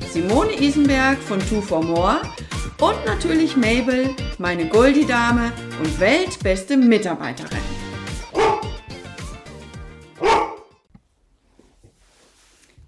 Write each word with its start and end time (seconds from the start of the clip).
Simone 0.00 0.52
Isenberg 0.60 1.18
von 1.18 1.38
Two 1.40 1.60
for 1.60 1.82
More 1.82 2.20
und 2.80 3.04
natürlich 3.04 3.56
Mabel, 3.56 4.14
meine 4.38 4.68
Goldie-Dame 4.68 5.52
und 5.78 6.00
weltbeste 6.00 6.76
Mitarbeiterin. 6.76 7.58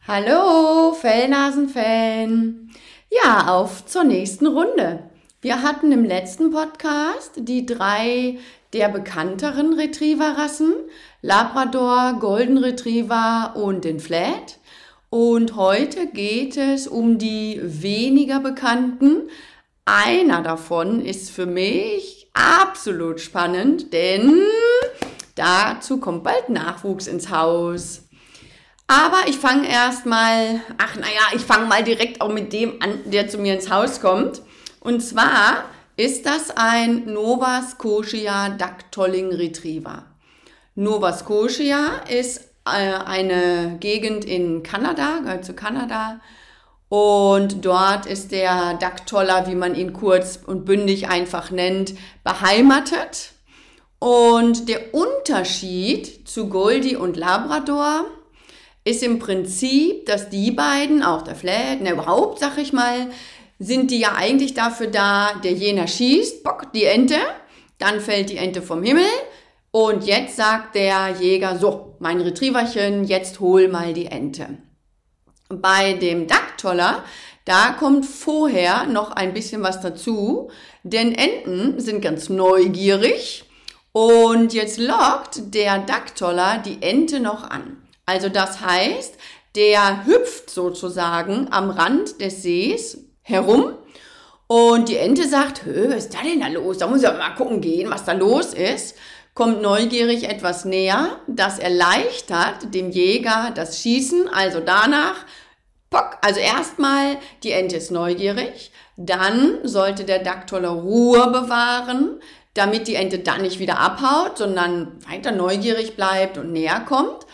Hallo, 0.06 0.92
Fellnasen-Fan. 0.94 2.70
Ja, 3.10 3.48
auf 3.48 3.84
zur 3.86 4.04
nächsten 4.04 4.46
Runde. 4.46 5.04
Wir 5.40 5.62
hatten 5.62 5.92
im 5.92 6.04
letzten 6.04 6.50
Podcast 6.50 7.32
die 7.36 7.66
drei 7.66 8.38
der 8.72 8.88
bekannteren 8.88 9.72
Retriever-Rassen, 9.74 10.74
Labrador, 11.22 12.18
Golden 12.20 12.58
Retriever 12.58 13.54
und 13.56 13.84
den 13.84 14.00
Flat. 14.00 14.58
Und 15.10 15.56
heute 15.56 16.06
geht 16.08 16.58
es 16.58 16.86
um 16.86 17.18
die 17.18 17.60
weniger 17.62 18.40
bekannten. 18.40 19.30
Einer 19.86 20.42
davon 20.42 21.00
ist 21.04 21.30
für 21.30 21.46
mich 21.46 22.30
absolut 22.34 23.20
spannend, 23.20 23.94
denn 23.94 24.38
dazu 25.34 25.98
kommt 25.98 26.24
bald 26.24 26.50
Nachwuchs 26.50 27.06
ins 27.06 27.30
Haus. 27.30 28.02
Aber 28.86 29.28
ich 29.28 29.36
fange 29.36 29.66
erstmal, 29.70 30.60
ach 30.76 30.96
naja, 30.96 31.34
ich 31.34 31.42
fange 31.42 31.66
mal 31.66 31.82
direkt 31.82 32.20
auch 32.20 32.30
mit 32.30 32.52
dem 32.52 32.82
an, 32.82 33.00
der 33.06 33.28
zu 33.28 33.38
mir 33.38 33.54
ins 33.54 33.70
Haus 33.70 34.02
kommt. 34.02 34.42
Und 34.80 35.00
zwar 35.00 35.64
ist 35.96 36.26
das 36.26 36.50
ein 36.54 37.06
Nova 37.06 37.62
Scotia 37.62 38.50
Dactolling 38.50 39.32
Retriever. 39.32 40.04
Nova 40.74 41.12
Scotia 41.12 42.02
ist 42.08 42.47
eine 42.68 43.76
Gegend 43.80 44.24
in 44.24 44.62
Kanada, 44.62 45.18
gehört 45.22 45.44
zu 45.44 45.54
Kanada. 45.54 46.20
Und 46.88 47.64
dort 47.64 48.06
ist 48.06 48.32
der 48.32 48.74
Dactoller, 48.74 49.46
wie 49.46 49.54
man 49.54 49.74
ihn 49.74 49.92
kurz 49.92 50.40
und 50.44 50.64
bündig 50.64 51.08
einfach 51.08 51.50
nennt, 51.50 51.94
beheimatet. 52.24 53.32
Und 53.98 54.68
der 54.68 54.94
Unterschied 54.94 56.28
zu 56.28 56.48
Goldie 56.48 56.96
und 56.96 57.16
Labrador 57.16 58.06
ist 58.84 59.02
im 59.02 59.18
Prinzip, 59.18 60.06
dass 60.06 60.30
die 60.30 60.50
beiden, 60.50 61.02
auch 61.02 61.22
der 61.22 61.34
Flat, 61.34 61.80
ne, 61.80 61.92
überhaupt, 61.92 62.38
sag 62.38 62.56
ich 62.58 62.72
mal, 62.72 63.08
sind 63.58 63.90
die 63.90 63.98
ja 63.98 64.14
eigentlich 64.14 64.54
dafür 64.54 64.86
da, 64.86 65.32
der 65.42 65.52
jener 65.52 65.88
schießt, 65.88 66.42
bock, 66.44 66.72
die 66.72 66.84
Ente, 66.84 67.18
dann 67.78 68.00
fällt 68.00 68.30
die 68.30 68.36
Ente 68.36 68.62
vom 68.62 68.82
Himmel 68.82 69.04
und 69.70 70.04
jetzt 70.04 70.36
sagt 70.36 70.74
der 70.74 71.10
Jäger, 71.20 71.58
so, 71.58 71.96
mein 71.98 72.20
Retrieverchen, 72.20 73.04
jetzt 73.04 73.40
hol 73.40 73.68
mal 73.68 73.92
die 73.92 74.06
Ente. 74.06 74.58
Bei 75.48 75.94
dem 75.94 76.26
Dacktoller, 76.26 77.04
da 77.44 77.70
kommt 77.78 78.04
vorher 78.04 78.84
noch 78.86 79.12
ein 79.12 79.32
bisschen 79.32 79.62
was 79.62 79.80
dazu, 79.80 80.50
denn 80.82 81.14
Enten 81.14 81.80
sind 81.80 82.02
ganz 82.02 82.28
neugierig 82.28 83.44
und 83.92 84.52
jetzt 84.52 84.78
lockt 84.78 85.54
der 85.54 85.78
Dacktoller 85.78 86.58
die 86.58 86.82
Ente 86.82 87.20
noch 87.20 87.44
an. 87.48 87.82
Also 88.06 88.28
das 88.28 88.60
heißt, 88.60 89.14
der 89.54 90.06
hüpft 90.06 90.50
sozusagen 90.50 91.48
am 91.50 91.70
Rand 91.70 92.20
des 92.20 92.42
Sees 92.42 92.98
herum 93.22 93.74
und 94.46 94.88
die 94.88 94.96
Ente 94.96 95.28
sagt, 95.28 95.66
was 95.66 96.04
ist 96.04 96.14
da 96.14 96.22
denn 96.22 96.40
da 96.40 96.48
los? 96.48 96.78
Da 96.78 96.86
muss 96.86 97.02
ich 97.02 97.08
mal 97.08 97.34
gucken 97.34 97.60
gehen, 97.60 97.90
was 97.90 98.04
da 98.04 98.12
los 98.12 98.54
ist. 98.54 98.96
Kommt 99.38 99.62
neugierig 99.62 100.28
etwas 100.28 100.64
näher. 100.64 101.20
Das 101.28 101.60
erleichtert 101.60 102.74
dem 102.74 102.90
Jäger 102.90 103.52
das 103.54 103.80
Schießen. 103.80 104.28
Also 104.28 104.58
danach, 104.58 105.14
pock, 105.90 106.18
also 106.22 106.40
erstmal, 106.40 107.18
die 107.44 107.52
Ente 107.52 107.76
ist 107.76 107.92
neugierig. 107.92 108.72
Dann 108.96 109.60
sollte 109.62 110.02
der 110.02 110.18
Dacktoller 110.18 110.70
Ruhe 110.70 111.28
bewahren, 111.28 112.20
damit 112.54 112.88
die 112.88 112.96
Ente 112.96 113.20
dann 113.20 113.42
nicht 113.42 113.60
wieder 113.60 113.78
abhaut, 113.78 114.38
sondern 114.38 114.98
weiter 115.08 115.30
neugierig 115.30 115.94
bleibt 115.94 116.36
und 116.36 116.50
näher 116.50 116.80
kommt. 116.80 117.24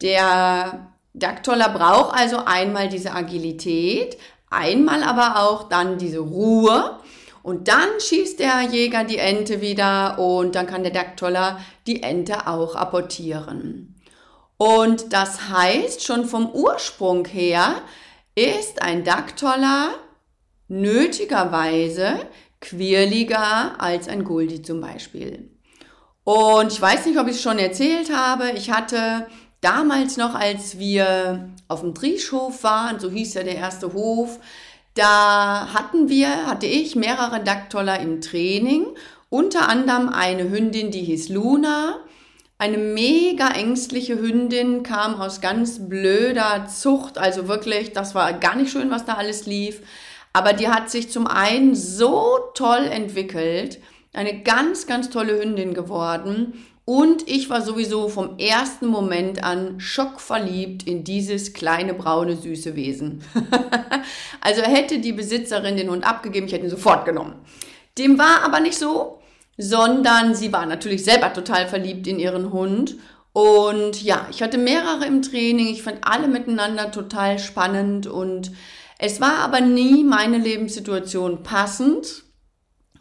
Der 0.00 0.88
Dacktoller 1.14 1.68
braucht 1.68 2.18
also 2.18 2.38
einmal 2.44 2.88
diese 2.88 3.12
Agilität, 3.12 4.18
einmal 4.50 5.04
aber 5.04 5.40
auch 5.40 5.68
dann 5.68 5.96
diese 5.96 6.18
Ruhe. 6.18 6.98
Und 7.42 7.68
dann 7.68 7.88
schießt 7.98 8.38
der 8.38 8.62
Jäger 8.62 9.04
die 9.04 9.18
Ente 9.18 9.60
wieder 9.60 10.18
und 10.18 10.54
dann 10.54 10.66
kann 10.66 10.82
der 10.82 10.92
Dacktoller 10.92 11.58
die 11.86 12.02
Ente 12.02 12.46
auch 12.46 12.76
apportieren. 12.76 13.96
Und 14.56 15.12
das 15.12 15.48
heißt, 15.48 16.04
schon 16.04 16.24
vom 16.24 16.50
Ursprung 16.50 17.24
her 17.24 17.82
ist 18.36 18.80
ein 18.80 19.02
Dacktoller 19.02 19.90
nötigerweise 20.68 22.20
quirliger 22.60 23.80
als 23.80 24.08
ein 24.08 24.22
Guldi 24.22 24.62
zum 24.62 24.80
Beispiel. 24.80 25.50
Und 26.24 26.72
ich 26.72 26.80
weiß 26.80 27.06
nicht, 27.06 27.18
ob 27.18 27.26
ich 27.26 27.34
es 27.34 27.42
schon 27.42 27.58
erzählt 27.58 28.14
habe. 28.14 28.52
Ich 28.52 28.70
hatte 28.70 29.26
damals 29.60 30.16
noch, 30.16 30.34
als 30.34 30.78
wir 30.78 31.50
auf 31.66 31.80
dem 31.80 31.94
Drieschhof 31.94 32.62
waren, 32.62 33.00
so 33.00 33.10
hieß 33.10 33.34
ja 33.34 33.42
der 33.42 33.56
erste 33.56 33.92
Hof, 33.92 34.38
da 34.94 35.68
hatten 35.72 36.08
wir, 36.08 36.46
hatte 36.46 36.66
ich 36.66 36.96
mehrere 36.96 37.42
Dacktoller 37.42 38.00
im 38.00 38.20
Training, 38.20 38.86
unter 39.30 39.68
anderem 39.68 40.08
eine 40.08 40.50
Hündin, 40.50 40.90
die 40.90 41.02
hieß 41.02 41.30
Luna, 41.30 41.96
eine 42.58 42.78
mega 42.78 43.48
ängstliche 43.48 44.20
Hündin, 44.20 44.82
kam 44.82 45.20
aus 45.20 45.40
ganz 45.40 45.88
blöder 45.88 46.66
Zucht, 46.68 47.18
also 47.18 47.48
wirklich, 47.48 47.92
das 47.92 48.14
war 48.14 48.34
gar 48.34 48.54
nicht 48.54 48.70
schön, 48.70 48.90
was 48.90 49.04
da 49.04 49.14
alles 49.14 49.46
lief. 49.46 49.80
Aber 50.32 50.52
die 50.52 50.68
hat 50.68 50.90
sich 50.90 51.10
zum 51.10 51.26
einen 51.26 51.74
so 51.74 52.38
toll 52.54 52.84
entwickelt, 52.84 53.80
eine 54.12 54.42
ganz, 54.42 54.86
ganz 54.86 55.10
tolle 55.10 55.40
Hündin 55.40 55.74
geworden. 55.74 56.64
Und 56.84 57.28
ich 57.28 57.48
war 57.48 57.62
sowieso 57.62 58.08
vom 58.08 58.38
ersten 58.38 58.86
Moment 58.86 59.44
an 59.44 59.78
schockverliebt 59.78 60.82
in 60.82 61.04
dieses 61.04 61.52
kleine, 61.52 61.94
braune, 61.94 62.36
süße 62.36 62.74
Wesen. 62.74 63.22
also 64.40 64.62
hätte 64.62 64.98
die 64.98 65.12
Besitzerin 65.12 65.76
den 65.76 65.90
Hund 65.90 66.04
abgegeben, 66.04 66.46
ich 66.46 66.52
hätte 66.52 66.64
ihn 66.64 66.70
sofort 66.70 67.04
genommen. 67.04 67.34
Dem 67.98 68.18
war 68.18 68.42
aber 68.42 68.58
nicht 68.58 68.76
so, 68.76 69.20
sondern 69.56 70.34
sie 70.34 70.52
war 70.52 70.66
natürlich 70.66 71.04
selber 71.04 71.32
total 71.32 71.68
verliebt 71.68 72.08
in 72.08 72.18
ihren 72.18 72.52
Hund. 72.52 72.96
Und 73.32 74.02
ja, 74.02 74.26
ich 74.30 74.42
hatte 74.42 74.58
mehrere 74.58 75.06
im 75.06 75.22
Training, 75.22 75.68
ich 75.68 75.82
fand 75.82 76.00
alle 76.02 76.26
miteinander 76.26 76.90
total 76.90 77.38
spannend 77.38 78.06
und 78.06 78.50
es 78.98 79.20
war 79.20 79.38
aber 79.38 79.60
nie 79.60 80.04
meine 80.04 80.38
Lebenssituation 80.38 81.42
passend. 81.42 82.24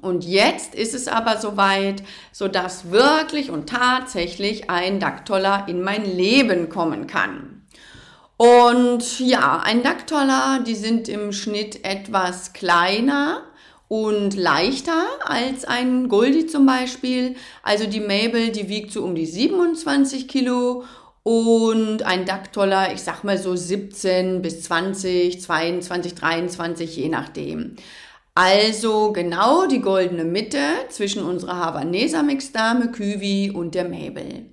Und 0.01 0.23
jetzt 0.23 0.73
ist 0.73 0.95
es 0.95 1.07
aber 1.07 1.38
soweit, 1.38 2.03
so 2.31 2.47
dass 2.47 2.91
wirklich 2.91 3.51
und 3.51 3.69
tatsächlich 3.69 4.69
ein 4.69 5.00
Dacktoller 5.00 5.66
in 5.67 5.81
mein 5.81 6.06
Leben 6.06 6.69
kommen 6.69 7.07
kann. 7.07 7.62
Und 8.38 9.19
ja, 9.19 9.62
ein 9.63 9.84
Dacktoller, 9.84 10.63
die 10.66 10.73
sind 10.73 11.07
im 11.07 11.31
Schnitt 11.31 11.85
etwas 11.85 12.53
kleiner 12.53 13.44
und 13.88 14.36
leichter 14.36 15.03
als 15.24 15.65
ein 15.65 16.07
Goldie 16.09 16.48
zum 16.48 16.65
Beispiel. 16.65 17.36
Also 17.62 17.86
die 17.86 18.00
Mabel, 18.00 18.50
die 18.51 18.68
wiegt 18.68 18.92
so 18.92 19.03
um 19.03 19.13
die 19.13 19.27
27 19.27 20.27
Kilo 20.27 20.86
und 21.24 22.01
ein 22.01 22.25
Dacktoller, 22.25 22.94
ich 22.94 23.01
sag 23.01 23.24
mal 23.24 23.38
so 23.38 23.56
17 23.56 24.42
bis 24.42 24.63
20, 24.63 25.39
22, 25.39 26.15
23, 26.15 26.98
je 26.98 27.09
nachdem. 27.09 27.75
Also 28.33 29.12
genau 29.12 29.68
die 29.68 29.81
goldene 29.81 30.24
Mitte 30.24 30.60
zwischen 30.89 31.24
unserer 31.24 31.57
Havaneser 31.57 32.24
Mixdame 32.24 32.92
Küwi 32.92 33.51
und 33.51 33.75
der 33.75 33.89
Mabel. 33.89 34.45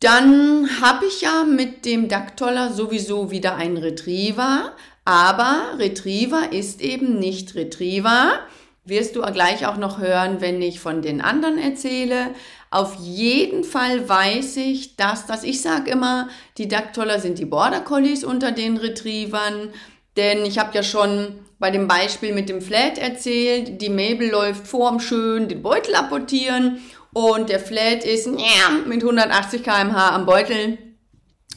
Dann 0.00 0.68
habe 0.82 1.06
ich 1.06 1.22
ja 1.22 1.44
mit 1.44 1.86
dem 1.86 2.08
Dacktoller 2.08 2.70
sowieso 2.72 3.30
wieder 3.30 3.56
einen 3.56 3.78
Retriever, 3.78 4.72
aber 5.06 5.78
Retriever 5.78 6.52
ist 6.52 6.82
eben 6.82 7.18
nicht 7.18 7.54
Retriever. 7.54 8.40
Wirst 8.84 9.16
du 9.16 9.22
gleich 9.22 9.66
auch 9.66 9.78
noch 9.78 9.98
hören, 9.98 10.42
wenn 10.42 10.60
ich 10.60 10.80
von 10.80 11.00
den 11.00 11.22
anderen 11.22 11.56
erzähle. 11.56 12.34
Auf 12.70 12.96
jeden 12.96 13.64
Fall 13.64 14.06
weiß 14.06 14.58
ich, 14.58 14.96
dass 14.96 15.24
das, 15.24 15.44
ich 15.44 15.62
sage 15.62 15.90
immer, 15.90 16.28
die 16.58 16.68
Dacktoller 16.68 17.18
sind 17.20 17.38
die 17.38 17.46
Border 17.46 17.80
Collies 17.80 18.24
unter 18.24 18.52
den 18.52 18.76
Retrievern 18.76 19.70
Denn 20.18 20.44
ich 20.44 20.58
habe 20.58 20.74
ja 20.74 20.82
schon 20.82 21.43
bei 21.58 21.70
dem 21.70 21.88
Beispiel 21.88 22.34
mit 22.34 22.48
dem 22.48 22.60
Flat 22.60 22.98
erzählt, 22.98 23.80
die 23.80 23.88
Mabel 23.88 24.30
läuft 24.30 24.66
vorm 24.66 25.00
Schön 25.00 25.48
den 25.48 25.62
Beutel 25.62 25.94
apportieren 25.94 26.80
und 27.12 27.48
der 27.48 27.60
Flat 27.60 28.04
ist 28.04 28.26
mit 28.26 29.02
180 29.02 29.62
km/h 29.62 30.10
am 30.10 30.26
Beutel 30.26 30.78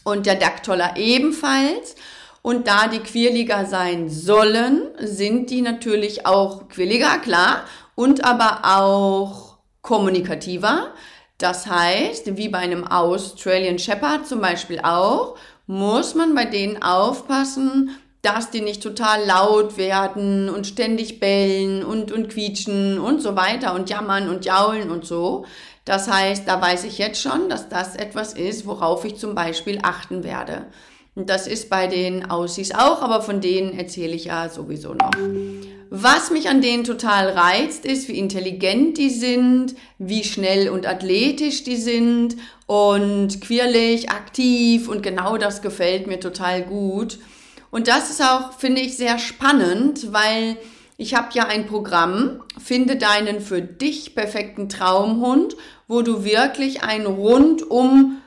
und 0.03 0.25
der 0.25 0.35
Dacktoller 0.35 0.95
ebenfalls. 0.97 1.95
Und 2.44 2.67
da 2.67 2.88
die 2.88 2.99
quirliger 2.99 3.65
sein 3.65 4.07
sollen, 4.07 4.83
sind 4.99 5.49
die 5.49 5.61
natürlich 5.61 6.25
auch 6.25 6.69
quirliger, 6.69 7.17
klar, 7.17 7.65
und 7.95 8.23
aber 8.23 8.61
auch 8.63 9.57
kommunikativer. 9.81 10.94
Das 11.39 11.67
heißt, 11.67 12.38
wie 12.38 12.47
bei 12.47 12.59
einem 12.59 12.88
Australian 12.88 13.79
Shepherd 13.79 14.27
zum 14.27 14.39
Beispiel 14.39 14.79
auch, 14.79 15.35
muss 15.65 16.15
man 16.15 16.35
bei 16.35 16.45
denen 16.45 16.81
aufpassen, 16.81 17.97
dass 18.27 18.51
die 18.51 18.59
nicht 18.59 18.83
total 18.83 19.25
laut 19.25 19.77
werden 19.77 20.50
und 20.50 20.68
ständig 20.68 21.21
bellen 21.21 21.81
und, 21.81 22.12
und 22.12 22.27
quietschen 22.27 23.00
und 23.00 23.21
so 23.21 23.38
weiter 23.38 23.74
und 23.74 23.89
jammern 23.89 24.27
und 24.27 24.44
jaulen 24.44 24.91
und 24.91 25.06
so. 25.06 25.45
Das 25.85 26.12
heißt, 26.12 26.45
da 26.45 26.62
weiß 26.62 26.83
ich 26.83 26.97
jetzt 26.97 27.21
schon, 27.21 27.47
dass 27.47 27.69
das 27.69 27.95
etwas 27.95 28.33
ist, 28.33 28.68
worauf 28.68 29.06
ich 29.06 29.15
zum 29.15 29.33
Beispiel 29.33 29.79
achten 29.81 30.25
werde. 30.25 30.65
Und 31.15 31.29
das 31.29 31.47
ist 31.47 31.69
bei 31.69 31.88
den 31.88 32.29
Aussies 32.29 32.74
auch, 32.75 33.01
aber 33.01 33.21
von 33.21 33.39
denen 33.39 33.79
erzähle 33.79 34.13
ich 34.13 34.25
ja 34.25 34.50
sowieso 34.50 34.94
noch. 34.94 35.12
Was 35.89 36.30
mich 36.30 36.50
an 36.50 36.62
denen 36.62 36.83
total 36.83 37.30
reizt, 37.30 37.85
ist, 37.85 38.09
wie 38.09 38.19
intelligent 38.19 38.97
die 38.97 39.09
sind, 39.09 39.73
wie 40.00 40.25
schnell 40.25 40.68
und 40.68 40.85
athletisch 40.85 41.63
die 41.63 41.77
sind 41.77 42.35
und 42.65 43.39
quirlig, 43.39 44.09
aktiv 44.09 44.89
und 44.89 45.01
genau 45.01 45.38
das 45.38 45.62
gefällt 45.62 46.07
mir 46.07 46.19
total 46.19 46.63
gut. 46.63 47.19
Und 47.72 47.88
das 47.88 48.10
ist 48.10 48.22
auch, 48.22 48.54
finde 48.54 48.81
ich, 48.81 48.98
sehr 48.98 49.19
spannend, 49.19 50.14
weil 50.14 50.58
ich 50.98 51.14
habe 51.14 51.30
ja 51.34 51.46
ein 51.46 51.68
Programm, 51.68 52.42
finde 52.64 52.96
deinen 52.96 53.40
für 53.40 53.62
dich 53.62 54.16
perfekten 54.16 54.68
Traumhund, 54.68 55.56
wo 55.88 56.02
du 56.02 56.24
wirklich 56.24 56.84
ein 56.84 57.06
rundum 57.06 58.18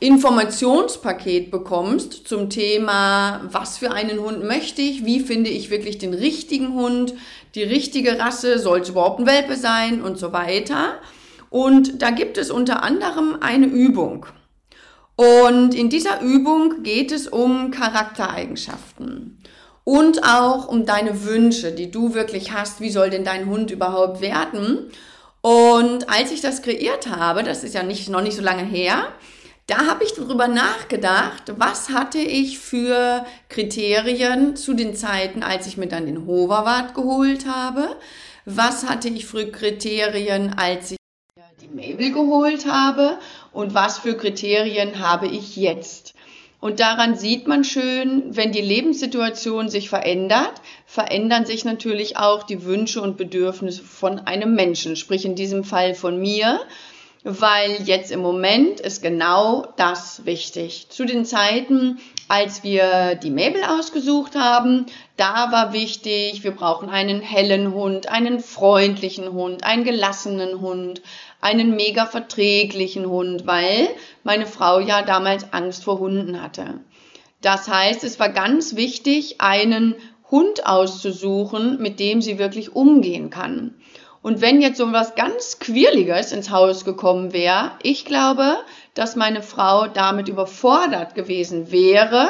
Informationspaket 0.00 1.50
bekommst 1.50 2.26
zum 2.26 2.48
Thema, 2.48 3.42
was 3.52 3.76
für 3.78 3.92
einen 3.92 4.18
Hund 4.20 4.42
möchte 4.42 4.80
ich, 4.80 5.04
wie 5.04 5.20
finde 5.20 5.50
ich 5.50 5.70
wirklich 5.70 5.98
den 5.98 6.14
richtigen 6.14 6.72
Hund, 6.74 7.14
die 7.54 7.62
richtige 7.62 8.18
Rasse, 8.18 8.58
soll 8.58 8.80
es 8.80 8.88
überhaupt 8.88 9.20
ein 9.20 9.26
Welpe 9.26 9.56
sein 9.56 10.00
und 10.00 10.18
so 10.18 10.32
weiter. 10.32 10.94
Und 11.50 12.00
da 12.00 12.10
gibt 12.10 12.38
es 12.38 12.50
unter 12.50 12.82
anderem 12.82 13.36
eine 13.40 13.66
Übung. 13.66 14.26
Und 15.20 15.74
in 15.74 15.90
dieser 15.90 16.22
Übung 16.22 16.82
geht 16.82 17.12
es 17.12 17.28
um 17.28 17.70
Charaktereigenschaften 17.70 19.38
und 19.84 20.24
auch 20.24 20.66
um 20.66 20.86
deine 20.86 21.26
Wünsche, 21.26 21.72
die 21.72 21.90
du 21.90 22.14
wirklich 22.14 22.52
hast. 22.52 22.80
Wie 22.80 22.88
soll 22.88 23.10
denn 23.10 23.22
dein 23.22 23.44
Hund 23.44 23.70
überhaupt 23.70 24.22
werden? 24.22 24.90
Und 25.42 26.08
als 26.08 26.32
ich 26.32 26.40
das 26.40 26.62
kreiert 26.62 27.06
habe, 27.06 27.42
das 27.42 27.64
ist 27.64 27.74
ja 27.74 27.82
nicht, 27.82 28.08
noch 28.08 28.22
nicht 28.22 28.34
so 28.34 28.40
lange 28.40 28.64
her, 28.64 29.08
da 29.66 29.88
habe 29.88 30.04
ich 30.04 30.14
darüber 30.14 30.48
nachgedacht, 30.48 31.52
was 31.58 31.90
hatte 31.90 32.18
ich 32.18 32.58
für 32.58 33.26
Kriterien 33.50 34.56
zu 34.56 34.72
den 34.72 34.96
Zeiten, 34.96 35.42
als 35.42 35.66
ich 35.66 35.76
mir 35.76 35.88
dann 35.88 36.06
den 36.06 36.24
Hoverwart 36.24 36.94
geholt 36.94 37.44
habe? 37.44 37.94
Was 38.46 38.88
hatte 38.88 39.10
ich 39.10 39.26
für 39.26 39.52
Kriterien, 39.52 40.54
als 40.56 40.94
Mabel 41.74 42.12
geholt 42.12 42.66
habe? 42.66 43.18
Und 43.52 43.74
was 43.74 43.98
für 43.98 44.16
Kriterien 44.16 44.98
habe 44.98 45.26
ich 45.26 45.56
jetzt? 45.56 46.14
Und 46.60 46.78
daran 46.78 47.16
sieht 47.16 47.46
man 47.46 47.64
schön, 47.64 48.36
wenn 48.36 48.52
die 48.52 48.60
Lebenssituation 48.60 49.70
sich 49.70 49.88
verändert, 49.88 50.52
verändern 50.84 51.46
sich 51.46 51.64
natürlich 51.64 52.18
auch 52.18 52.42
die 52.42 52.64
Wünsche 52.64 53.00
und 53.00 53.16
Bedürfnisse 53.16 53.82
von 53.82 54.18
einem 54.18 54.54
Menschen, 54.54 54.94
sprich 54.96 55.24
in 55.24 55.34
diesem 55.34 55.64
Fall 55.64 55.94
von 55.94 56.20
mir 56.20 56.60
weil 57.22 57.82
jetzt 57.84 58.10
im 58.10 58.20
Moment 58.20 58.80
ist 58.80 59.02
genau 59.02 59.66
das 59.76 60.24
wichtig. 60.24 60.86
Zu 60.88 61.04
den 61.04 61.24
Zeiten, 61.24 61.98
als 62.30 62.62
wir 62.62 63.16
die 63.16 63.30
Mabel 63.30 63.64
ausgesucht 63.64 64.36
haben, 64.36 64.86
da 65.16 65.50
war 65.50 65.72
wichtig, 65.72 66.44
wir 66.44 66.52
brauchen 66.52 66.88
einen 66.88 67.20
hellen 67.20 67.74
Hund, 67.74 68.08
einen 68.08 68.38
freundlichen 68.38 69.32
Hund, 69.32 69.64
einen 69.64 69.82
gelassenen 69.82 70.60
Hund, 70.60 71.02
einen 71.40 71.74
mega 71.74 72.06
verträglichen 72.06 73.06
Hund, 73.06 73.48
weil 73.48 73.88
meine 74.22 74.46
Frau 74.46 74.78
ja 74.78 75.02
damals 75.02 75.52
Angst 75.52 75.82
vor 75.82 75.98
Hunden 75.98 76.40
hatte. 76.40 76.78
Das 77.40 77.66
heißt, 77.66 78.04
es 78.04 78.20
war 78.20 78.28
ganz 78.28 78.76
wichtig, 78.76 79.40
einen 79.40 79.96
Hund 80.30 80.64
auszusuchen, 80.66 81.82
mit 81.82 81.98
dem 81.98 82.22
sie 82.22 82.38
wirklich 82.38 82.76
umgehen 82.76 83.30
kann. 83.30 83.74
Und 84.22 84.40
wenn 84.40 84.60
jetzt 84.60 84.76
so 84.76 84.92
was 84.92 85.16
ganz 85.16 85.58
Quirliges 85.58 86.30
ins 86.30 86.50
Haus 86.50 86.84
gekommen 86.84 87.32
wäre, 87.32 87.72
ich 87.82 88.04
glaube, 88.04 88.58
dass 88.94 89.16
meine 89.16 89.42
Frau 89.42 89.86
damit 89.86 90.28
überfordert 90.28 91.14
gewesen 91.14 91.70
wäre. 91.70 92.28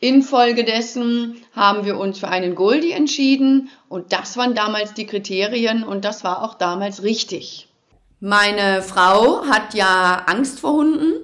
Infolgedessen 0.00 1.36
haben 1.52 1.86
wir 1.86 1.98
uns 1.98 2.18
für 2.18 2.28
einen 2.28 2.54
Goldie 2.54 2.92
entschieden 2.92 3.70
und 3.88 4.12
das 4.12 4.36
waren 4.36 4.54
damals 4.54 4.94
die 4.94 5.06
Kriterien 5.06 5.82
und 5.84 6.04
das 6.04 6.24
war 6.24 6.42
auch 6.42 6.54
damals 6.54 7.02
richtig. 7.02 7.68
Meine 8.20 8.82
Frau 8.82 9.44
hat 9.46 9.74
ja 9.74 10.24
Angst 10.26 10.60
vor 10.60 10.72
Hunden. 10.72 11.14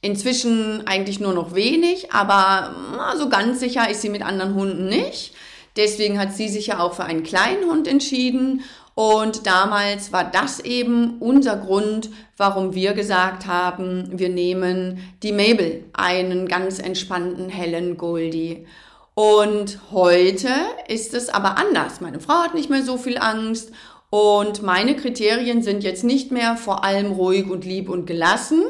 Inzwischen 0.00 0.86
eigentlich 0.86 1.18
nur 1.18 1.32
noch 1.32 1.54
wenig, 1.54 2.12
aber 2.12 2.76
so 3.16 3.28
ganz 3.28 3.58
sicher 3.58 3.90
ist 3.90 4.02
sie 4.02 4.08
mit 4.08 4.22
anderen 4.22 4.54
Hunden 4.54 4.88
nicht. 4.88 5.32
Deswegen 5.76 6.18
hat 6.18 6.32
sie 6.32 6.48
sich 6.48 6.68
ja 6.68 6.78
auch 6.78 6.94
für 6.94 7.04
einen 7.04 7.22
kleinen 7.22 7.68
Hund 7.68 7.88
entschieden. 7.88 8.62
Und 8.98 9.46
damals 9.46 10.10
war 10.10 10.24
das 10.24 10.58
eben 10.58 11.18
unser 11.20 11.58
Grund, 11.58 12.08
warum 12.38 12.74
wir 12.74 12.94
gesagt 12.94 13.46
haben, 13.46 14.18
wir 14.18 14.30
nehmen 14.30 15.14
die 15.22 15.32
Mabel, 15.32 15.84
einen 15.92 16.48
ganz 16.48 16.78
entspannten, 16.78 17.50
hellen 17.50 17.98
Goldie. 17.98 18.66
Und 19.12 19.80
heute 19.92 20.48
ist 20.88 21.12
es 21.12 21.28
aber 21.28 21.58
anders. 21.58 22.00
Meine 22.00 22.20
Frau 22.20 22.36
hat 22.36 22.54
nicht 22.54 22.70
mehr 22.70 22.82
so 22.82 22.96
viel 22.96 23.18
Angst 23.18 23.70
und 24.08 24.62
meine 24.62 24.96
Kriterien 24.96 25.60
sind 25.60 25.84
jetzt 25.84 26.02
nicht 26.02 26.32
mehr 26.32 26.56
vor 26.56 26.82
allem 26.82 27.12
ruhig 27.12 27.50
und 27.50 27.66
lieb 27.66 27.90
und 27.90 28.06
gelassen, 28.06 28.62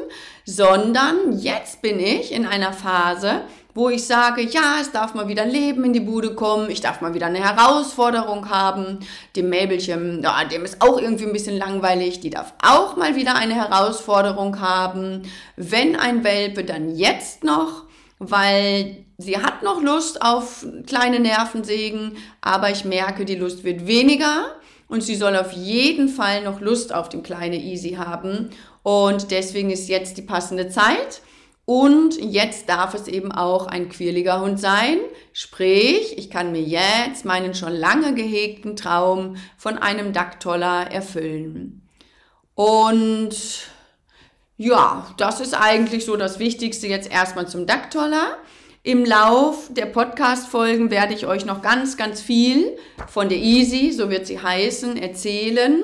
sondern 0.43 1.39
jetzt 1.39 1.81
bin 1.81 2.01
ich 2.01 2.33
in 2.33 2.45
einer 2.45 2.73
Phase, 2.73 3.43
wo 3.77 3.89
ich 3.89 4.07
sage, 4.07 4.41
ja, 4.41 4.79
es 4.81 4.91
darf 4.91 5.13
mal 5.13 5.27
wieder 5.27 5.45
Leben 5.45 5.85
in 5.85 5.93
die 5.93 5.99
Bude 5.99 6.33
kommen, 6.33 6.71
ich 6.71 6.81
darf 6.81 6.99
mal 6.99 7.13
wieder 7.13 7.27
eine 7.27 7.43
Herausforderung 7.47 8.49
haben. 8.49 9.01
Dem 9.35 9.49
Mäbelchen, 9.49 10.23
ja, 10.23 10.43
dem 10.45 10.65
ist 10.65 10.81
auch 10.81 10.99
irgendwie 10.99 11.25
ein 11.25 11.31
bisschen 11.31 11.59
langweilig, 11.59 12.19
die 12.19 12.31
darf 12.31 12.55
auch 12.63 12.95
mal 12.95 13.15
wieder 13.15 13.35
eine 13.35 13.53
Herausforderung 13.53 14.59
haben. 14.61 15.21
Wenn 15.57 15.95
ein 15.95 16.23
Welpe, 16.23 16.63
dann 16.63 16.95
jetzt 16.95 17.43
noch, 17.43 17.83
weil 18.17 19.05
sie 19.19 19.37
hat 19.37 19.61
noch 19.61 19.79
Lust 19.79 20.23
auf 20.23 20.65
kleine 20.87 21.19
Nervensägen, 21.19 22.17
aber 22.41 22.71
ich 22.71 22.83
merke, 22.83 23.25
die 23.25 23.35
Lust 23.35 23.63
wird 23.63 23.85
weniger 23.85 24.55
und 24.87 25.03
sie 25.03 25.15
soll 25.15 25.35
auf 25.35 25.51
jeden 25.51 26.09
Fall 26.09 26.41
noch 26.41 26.61
Lust 26.61 26.95
auf 26.95 27.09
den 27.09 27.21
kleine 27.21 27.57
Easy 27.57 27.91
haben 27.91 28.49
und 28.81 29.29
deswegen 29.29 29.69
ist 29.69 29.87
jetzt 29.87 30.17
die 30.17 30.23
passende 30.23 30.67
Zeit. 30.67 31.21
Und 31.69 32.15
jetzt 32.21 32.69
darf 32.69 32.93
es 32.93 33.09
eben 33.09 33.33
auch 33.33 33.67
ein 33.67 33.89
quirliger 33.89 34.39
Hund 34.39 34.57
sein. 34.57 34.99
Sprich, 35.33 36.17
ich 36.17 36.29
kann 36.29 36.53
mir 36.53 36.61
jetzt 36.61 37.25
meinen 37.25 37.53
schon 37.53 37.73
lange 37.73 38.15
gehegten 38.15 38.77
Traum 38.77 39.35
von 39.57 39.77
einem 39.77 40.13
Dacktoller 40.13 40.89
erfüllen. 40.89 41.81
Und 42.55 43.35
ja, 44.55 45.13
das 45.17 45.41
ist 45.41 45.53
eigentlich 45.55 46.05
so 46.05 46.15
das 46.15 46.39
Wichtigste 46.39 46.87
jetzt 46.87 47.11
erstmal 47.11 47.49
zum 47.49 47.65
Dacktoller. 47.65 48.37
Im 48.83 49.03
Lauf 49.03 49.67
der 49.69 49.87
Podcast-Folgen 49.87 50.89
werde 50.89 51.15
ich 51.15 51.27
euch 51.27 51.43
noch 51.43 51.61
ganz, 51.61 51.97
ganz 51.97 52.21
viel 52.21 52.77
von 53.09 53.27
der 53.27 53.39
Easy, 53.39 53.91
so 53.91 54.09
wird 54.09 54.25
sie 54.25 54.39
heißen, 54.39 54.95
erzählen. 54.95 55.83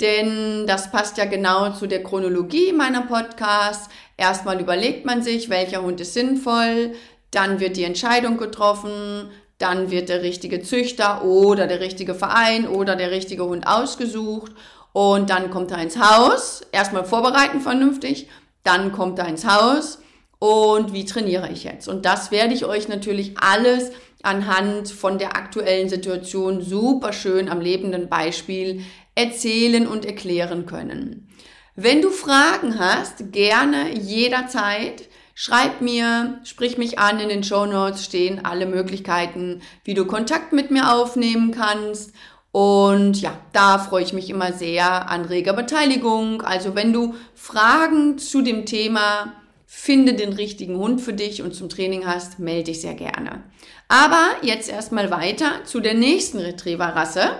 Denn 0.00 0.66
das 0.66 0.90
passt 0.90 1.18
ja 1.18 1.24
genau 1.24 1.70
zu 1.70 1.86
der 1.86 2.02
Chronologie 2.02 2.72
meiner 2.72 3.02
Podcasts. 3.02 3.88
Erstmal 4.16 4.60
überlegt 4.60 5.04
man 5.04 5.22
sich, 5.22 5.50
welcher 5.50 5.82
Hund 5.82 6.00
ist 6.00 6.14
sinnvoll, 6.14 6.94
dann 7.30 7.60
wird 7.60 7.76
die 7.76 7.84
Entscheidung 7.84 8.36
getroffen, 8.36 9.30
dann 9.58 9.90
wird 9.90 10.08
der 10.08 10.22
richtige 10.22 10.62
Züchter 10.62 11.24
oder 11.24 11.66
der 11.66 11.80
richtige 11.80 12.14
Verein 12.14 12.68
oder 12.68 12.96
der 12.96 13.10
richtige 13.10 13.44
Hund 13.44 13.66
ausgesucht 13.66 14.52
und 14.92 15.30
dann 15.30 15.50
kommt 15.50 15.70
er 15.70 15.78
ins 15.78 15.98
Haus. 15.98 16.62
Erstmal 16.70 17.04
vorbereiten 17.04 17.60
vernünftig, 17.60 18.28
dann 18.62 18.92
kommt 18.92 19.18
er 19.18 19.28
ins 19.28 19.46
Haus 19.46 19.98
und 20.38 20.92
wie 20.92 21.04
trainiere 21.04 21.50
ich 21.50 21.64
jetzt? 21.64 21.88
Und 21.88 22.04
das 22.04 22.30
werde 22.30 22.54
ich 22.54 22.64
euch 22.64 22.88
natürlich 22.88 23.34
alles 23.38 23.90
anhand 24.22 24.90
von 24.90 25.18
der 25.18 25.36
aktuellen 25.36 25.88
Situation 25.88 26.62
super 26.62 27.12
schön 27.12 27.48
am 27.48 27.60
lebenden 27.60 28.08
Beispiel 28.08 28.82
erzählen 29.14 29.86
und 29.86 30.04
erklären 30.04 30.66
können. 30.66 31.28
Wenn 31.76 32.02
du 32.02 32.10
Fragen 32.10 32.78
hast, 32.78 33.32
gerne 33.32 33.92
jederzeit. 33.94 35.08
Schreib 35.34 35.80
mir, 35.80 36.40
sprich 36.44 36.78
mich 36.78 37.00
an, 37.00 37.18
in 37.18 37.28
den 37.28 37.42
Show 37.42 37.66
Notes 37.66 38.04
stehen 38.04 38.44
alle 38.44 38.66
Möglichkeiten, 38.66 39.60
wie 39.82 39.94
du 39.94 40.06
Kontakt 40.06 40.52
mit 40.52 40.70
mir 40.70 40.92
aufnehmen 40.92 41.50
kannst. 41.50 42.12
Und 42.52 43.20
ja, 43.20 43.36
da 43.52 43.80
freue 43.80 44.04
ich 44.04 44.12
mich 44.12 44.30
immer 44.30 44.52
sehr 44.52 45.10
an 45.10 45.24
reger 45.24 45.54
Beteiligung. 45.54 46.42
Also 46.42 46.76
wenn 46.76 46.92
du 46.92 47.16
Fragen 47.34 48.18
zu 48.18 48.42
dem 48.42 48.64
Thema 48.66 49.32
finde 49.66 50.14
den 50.14 50.32
richtigen 50.32 50.76
Hund 50.78 51.00
für 51.00 51.12
dich 51.12 51.42
und 51.42 51.52
zum 51.52 51.68
Training 51.68 52.06
hast, 52.06 52.38
melde 52.38 52.70
dich 52.70 52.80
sehr 52.80 52.94
gerne. 52.94 53.42
Aber 53.88 54.24
jetzt 54.42 54.70
erstmal 54.70 55.10
weiter 55.10 55.64
zu 55.64 55.80
der 55.80 55.94
nächsten 55.94 56.38
Retriever-Rasse. 56.38 57.32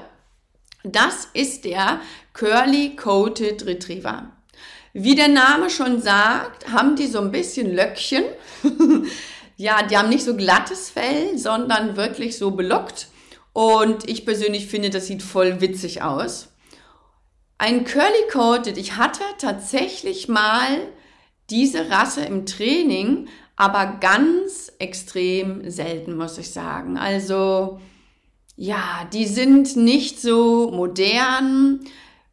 Das 0.83 1.29
ist 1.33 1.65
der 1.65 2.01
Curly 2.35 2.97
Coated 2.97 3.65
Retriever. 3.65 4.31
Wie 4.93 5.15
der 5.15 5.29
Name 5.29 5.71
schon 5.71 6.03
sagt, 6.03 6.71
haben 6.71 6.97
die 6.97 7.07
so 7.07 7.21
ein 7.21 7.31
bisschen 7.31 7.73
Löckchen. 7.75 8.25
ja, 9.57 9.83
die 9.83 9.97
haben 9.97 10.09
nicht 10.09 10.25
so 10.25 10.37
glattes 10.37 10.91
Fell, 10.91 11.39
sondern 11.39 11.97
wirklich 11.97 12.37
so 12.37 12.51
belockt. 12.51 13.09
Und 13.53 14.09
ich 14.09 14.25
persönlich 14.25 14.67
finde, 14.67 14.91
das 14.91 15.07
sieht 15.07 15.23
voll 15.23 15.61
witzig 15.61 16.03
aus. 16.03 16.49
Ein 17.57 17.85
Curly 17.85 18.29
Coated, 18.33 18.77
ich 18.79 18.97
hatte 18.97 19.23
tatsächlich 19.39 20.29
mal 20.29 20.89
diese 21.51 21.89
Rasse 21.89 22.25
im 22.25 22.47
Training, 22.47 23.29
aber 23.55 23.99
ganz 24.01 24.73
extrem 24.81 25.71
selten, 25.71 26.17
muss 26.17 26.37
ich 26.37 26.51
sagen. 26.51 26.99
Also, 26.99 27.81
ja, 28.57 29.09
die 29.13 29.27
sind 29.27 29.77
nicht 29.77 30.21
so 30.21 30.73
modern. 30.73 31.81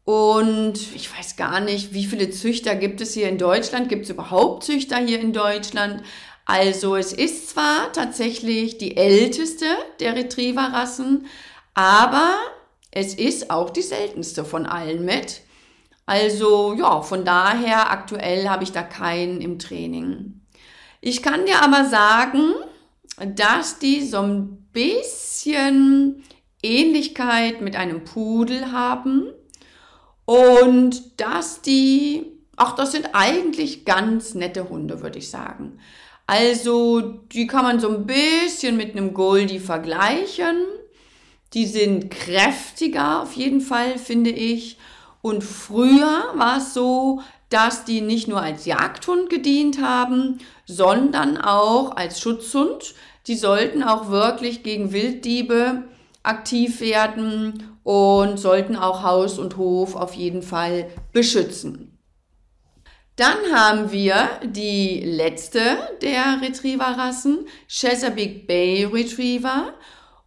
Und 0.04 0.80
ich 0.96 1.16
weiß 1.16 1.36
gar 1.36 1.60
nicht, 1.60 1.94
wie 1.94 2.06
viele 2.06 2.32
Züchter 2.32 2.76
gibt 2.76 3.02
es 3.02 3.14
hier 3.14 3.30
in 3.30 3.38
Deutschland? 3.38 3.88
Gibt 3.90 4.06
es 4.06 4.10
überhaupt 4.10 4.64
Züchter 4.64 4.98
hier 4.98 5.20
in 5.20 5.34
Deutschland? 5.34 6.04
Also 6.46 6.96
es 6.96 7.14
ist 7.14 7.50
zwar 7.50 7.94
tatsächlich 7.94 8.78
die 8.78 8.98
älteste 8.98 9.66
der 10.00 10.16
Retriever-Rassen, 10.16 11.28
aber 11.76 12.36
es 12.90 13.14
ist 13.14 13.52
auch 13.52 13.70
die 13.70 13.84
seltenste 13.84 14.44
von 14.44 14.66
allen 14.66 15.06
mit. 15.06 15.42
Also 16.06 16.74
ja, 16.74 17.02
von 17.04 17.24
daher 17.24 17.92
aktuell 17.92 18.50
habe 18.50 18.64
ich 18.64 18.72
da 18.72 18.82
keinen 18.82 19.40
im 19.40 19.60
Training. 19.60 20.42
Ich 21.00 21.22
kann 21.22 21.46
dir 21.46 21.62
aber 21.64 21.86
sagen, 21.86 22.54
dass 23.36 23.80
die 23.80 24.06
so 24.06 24.20
ein 24.20 24.68
bisschen 24.74 26.24
Ähnlichkeit 26.64 27.62
mit 27.62 27.76
einem 27.76 28.04
Pudel 28.04 28.72
haben 28.72 29.28
und 30.32 31.20
dass 31.20 31.62
die, 31.62 32.26
ach, 32.56 32.74
das 32.78 32.94
sind 32.94 33.10
eigentlich 33.12 33.84
ganz 33.84 34.34
nette 34.34 34.70
Hunde, 34.70 35.02
würde 35.02 35.20
ich 35.20 35.30
sagen. 35.30 35.78
Also, 36.26 37.02
die 37.02 37.48
kann 37.48 37.66
man 37.66 37.82
so 37.82 37.90
ein 37.90 38.06
bisschen 38.06 38.78
mit 38.78 38.92
einem 38.96 39.14
Goldie 39.14 39.60
vergleichen. 39.60 40.56
Die 41.54 41.66
sind 41.66 42.10
kräftiger 42.12 43.24
auf 43.24 43.34
jeden 43.34 43.60
Fall, 43.60 43.98
finde 43.98 44.30
ich. 44.30 44.78
Und 45.22 45.44
früher 45.44 46.24
war 46.36 46.60
es 46.60 46.74
so, 46.74 47.22
dass 47.50 47.84
die 47.84 48.00
nicht 48.00 48.30
nur 48.30 48.42
als 48.42 48.66
Jagdhund 48.66 49.30
gedient 49.30 49.82
haben, 49.82 50.38
sondern 50.66 51.38
auch 51.38 51.98
als 51.98 52.22
Schutzhund. 52.22 52.96
Die 53.28 53.36
sollten 53.36 53.84
auch 53.84 54.10
wirklich 54.10 54.64
gegen 54.64 54.94
Wilddiebe 54.94 55.84
aktiv 56.24 56.82
werden 56.82 57.78
und 57.84 58.38
sollten 58.38 58.76
auch 58.76 59.04
Haus 59.04 59.40
und 59.40 59.58
Hof 59.58 59.96
auf 59.96 60.14
jeden 60.14 60.44
Fall 60.44 60.90
beschützen. 61.14 61.98
Dann 63.16 63.38
haben 63.54 63.92
wir 63.92 64.30
die 64.44 65.02
letzte 65.02 65.60
der 66.02 66.42
Retriever-Rassen, 66.42 67.46
Chesapeake 67.68 68.46
Bay 68.48 68.86
Retriever. 68.86 69.74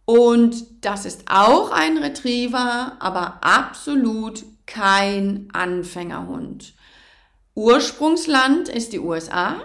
Und 0.05 0.85
das 0.85 1.05
ist 1.05 1.23
auch 1.27 1.71
ein 1.71 1.97
Retriever, 1.97 2.93
aber 2.99 3.39
absolut 3.41 4.43
kein 4.65 5.49
Anfängerhund. 5.51 6.73
Ursprungsland 7.55 8.69
ist 8.69 8.93
die 8.93 8.99
USA. 8.99 9.61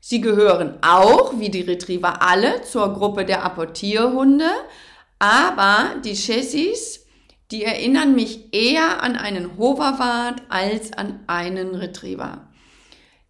Sie 0.00 0.20
gehören 0.20 0.78
auch, 0.82 1.38
wie 1.38 1.50
die 1.50 1.60
Retriever 1.60 2.22
alle, 2.22 2.62
zur 2.62 2.92
Gruppe 2.94 3.24
der 3.24 3.44
Apportierhunde. 3.44 4.50
Aber 5.18 5.96
die 6.04 6.14
Chassis 6.14 6.98
die 7.50 7.64
erinnern 7.64 8.14
mich 8.14 8.52
eher 8.52 9.02
an 9.02 9.16
einen 9.16 9.56
Hoverwart 9.56 10.42
als 10.50 10.92
an 10.92 11.20
einen 11.26 11.74
Retriever. 11.74 12.46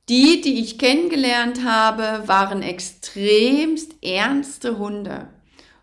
Die, 0.09 0.41
die 0.41 0.61
ich 0.61 0.79
kennengelernt 0.79 1.65
habe, 1.65 2.27
waren 2.27 2.63
extremst 2.63 3.95
ernste 4.03 4.79
Hunde. 4.79 5.29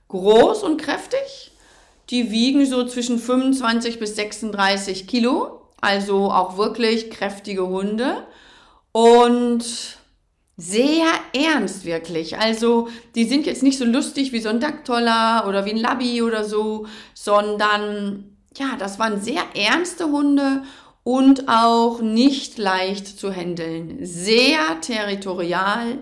Groß 0.10 0.64
und 0.64 0.82
kräftig. 0.82 1.52
Die 2.10 2.32
wiegen 2.32 2.66
so 2.66 2.86
zwischen 2.86 3.20
25 3.20 4.00
bis 4.00 4.16
36 4.16 5.08
Kilo. 5.08 5.62
Also 5.80 6.32
auch 6.32 6.58
wirklich 6.58 7.12
kräftige 7.12 7.68
Hunde. 7.68 8.26
Und 8.92 9.98
sehr 10.58 11.08
ernst 11.34 11.86
wirklich. 11.86 12.38
Also 12.38 12.88
die 13.16 13.26
sind 13.26 13.46
jetzt 13.46 13.64
nicht 13.64 13.78
so 13.78 13.86
lustig 13.86 14.32
wie 14.32 14.40
so 14.40 14.50
ein 14.50 14.60
Dacktoller 14.60 15.46
oder 15.48 15.66
wie 15.66 15.72
ein 15.72 15.78
Labby 15.78 16.22
oder 16.22 16.44
so, 16.44 16.88
sondern 17.14 18.38
ja, 18.58 18.76
das 18.80 19.00
waren 19.00 19.22
sehr 19.22 19.44
ernste 19.54 20.06
Hunde 20.06 20.64
und 21.04 21.50
auch 21.50 22.02
nicht 22.02 22.58
leicht 22.58 23.20
zu 23.20 23.32
handeln. 23.32 24.00
Sehr 24.02 24.80
territorial 24.82 26.00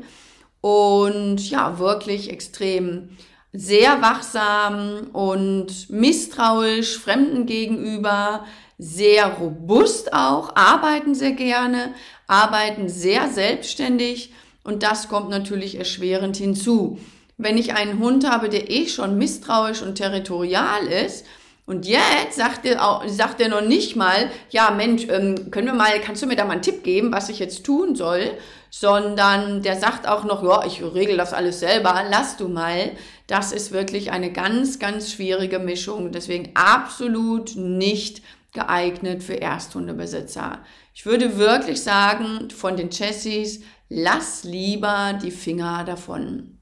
und 0.62 1.50
ja, 1.50 1.80
wirklich 1.80 2.30
extrem 2.30 3.10
sehr 3.52 4.02
wachsam 4.02 5.10
und 5.14 5.90
misstrauisch 5.90 6.98
Fremden 6.98 7.46
gegenüber, 7.46 8.46
sehr 8.80 9.28
robust 9.28 10.14
auch, 10.14 10.56
arbeiten 10.56 11.14
sehr 11.14 11.34
gerne, 11.34 11.94
arbeiten 12.34 12.90
sehr 12.90 13.30
selbstständig 13.30 14.32
und 14.64 14.82
das 14.82 15.08
kommt 15.08 15.30
natürlich 15.30 15.78
erschwerend 15.78 16.36
hinzu. 16.38 16.98
Wenn 17.38 17.58
ich 17.58 17.76
einen 17.76 18.00
Hund 18.00 18.28
habe, 18.30 18.50
der 18.50 18.72
eh 18.72 18.88
schon 18.88 19.18
misstrauisch 19.18 19.84
und 19.84 19.96
territorial 19.96 20.88
ist, 20.88 21.26
und 21.66 21.86
jetzt 21.86 22.36
sagt 22.36 22.66
er, 22.66 22.86
auch, 22.86 23.08
sagt 23.08 23.40
er 23.40 23.48
noch 23.48 23.62
nicht 23.62 23.96
mal, 23.96 24.30
ja 24.50 24.72
Mensch, 24.72 25.08
ähm, 25.10 25.50
können 25.50 25.68
wir 25.68 25.74
mal, 25.74 25.98
kannst 26.02 26.22
du 26.22 26.28
mir 26.28 26.36
da 26.36 26.44
mal 26.44 26.54
einen 26.54 26.62
Tipp 26.62 26.84
geben, 26.84 27.14
was 27.14 27.30
ich 27.30 27.40
jetzt 27.40 27.64
tun 27.64 27.96
soll? 27.96 28.32
Sondern 28.70 29.62
der 29.62 29.80
sagt 29.80 30.06
auch 30.06 30.26
noch, 30.26 30.44
ja, 30.44 30.66
ich 30.66 30.84
regel 30.84 31.16
das 31.16 31.32
alles 31.32 31.62
selber, 31.62 32.04
lass 32.10 32.36
du 32.36 32.50
mal. 32.50 32.92
Das 33.28 33.54
ist 33.54 33.72
wirklich 33.72 34.12
eine 34.12 34.34
ganz, 34.34 34.78
ganz 34.78 35.14
schwierige 35.14 35.60
Mischung. 35.60 36.12
Deswegen 36.12 36.52
absolut 36.56 37.56
nicht 37.56 38.22
geeignet 38.54 39.24
für 39.24 39.42
Ersthundebesitzer. 39.42 40.60
Ich 40.94 41.06
würde 41.06 41.38
wirklich 41.38 41.82
sagen, 41.82 42.50
von 42.52 42.78
den 42.78 42.92
Chassis, 42.92 43.62
lass 43.90 44.44
lieber 44.44 45.20
die 45.22 45.32
Finger 45.32 45.84
davon. 45.84 46.60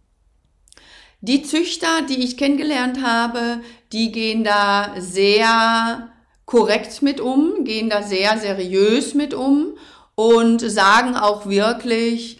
Die 1.19 1.43
Züchter, 1.43 2.01
die 2.09 2.23
ich 2.23 2.37
kennengelernt 2.37 3.03
habe, 3.03 3.61
die 3.91 4.11
gehen 4.11 4.43
da 4.43 4.95
sehr 4.97 6.09
korrekt 6.45 7.01
mit 7.01 7.21
um, 7.21 7.63
gehen 7.63 7.89
da 7.89 8.01
sehr 8.01 8.37
seriös 8.39 9.13
mit 9.13 9.33
um 9.33 9.77
und 10.15 10.59
sagen 10.61 11.15
auch 11.15 11.45
wirklich, 11.45 12.39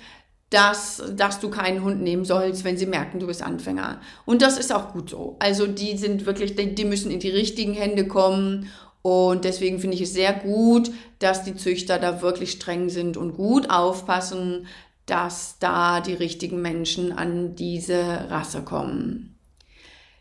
dass, 0.50 1.02
dass 1.16 1.40
du 1.40 1.50
keinen 1.50 1.84
Hund 1.84 2.02
nehmen 2.02 2.26
sollst, 2.26 2.64
wenn 2.64 2.78
sie 2.78 2.86
merken, 2.86 3.20
du 3.20 3.28
bist 3.28 3.42
Anfänger. 3.42 4.02
Und 4.26 4.42
das 4.42 4.58
ist 4.58 4.74
auch 4.74 4.92
gut 4.92 5.10
so. 5.10 5.38
Also 5.40 5.66
die 5.66 5.98
sind 5.98 6.26
wirklich, 6.26 6.56
die 6.56 6.86
müssen 6.86 7.10
in 7.10 7.20
die 7.20 7.30
richtigen 7.30 7.74
Hände 7.74 8.08
kommen 8.08 8.70
und 9.02 9.46
deswegen 9.46 9.80
finde 9.80 9.96
ich 9.96 10.02
es 10.02 10.14
sehr 10.14 10.34
gut, 10.34 10.92
dass 11.20 11.44
die 11.44 11.56
Züchter 11.56 11.98
da 11.98 12.22
wirklich 12.22 12.52
streng 12.52 12.90
sind 12.90 13.18
und 13.18 13.34
gut 13.34 13.70
aufpassen, 13.70 14.68
dass 15.06 15.58
da 15.60 16.02
die 16.02 16.14
richtigen 16.14 16.62
Menschen 16.62 17.12
an 17.12 17.56
diese 17.56 18.30
Rasse 18.30 18.62
kommen. 18.62 19.40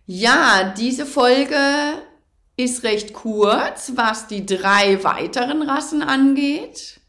Ja, 0.06 0.74
diese 0.76 1.06
Folge 1.06 1.56
ist 2.56 2.82
recht 2.82 3.12
kurz, 3.12 3.92
was 3.94 4.26
die 4.26 4.46
drei 4.46 5.04
weiteren 5.04 5.62
Rassen 5.62 6.02
angeht. 6.02 7.00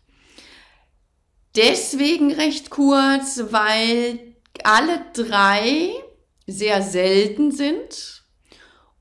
Deswegen 1.56 2.32
recht 2.32 2.70
kurz, 2.70 3.42
weil 3.50 4.20
alle 4.63 5.06
drei 5.13 5.92
sehr 6.48 6.82
selten 6.82 7.51
sind 7.51 8.21